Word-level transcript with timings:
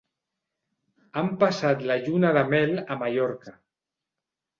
Han 1.21 1.27
passat 1.43 1.83
la 1.91 1.97
lluna 2.05 2.31
de 2.39 2.43
mel 2.53 2.73
a 2.95 2.97
Mallorca. 3.03 3.55